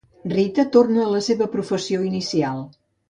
[0.29, 2.65] Rita torna a la seva professió inicial.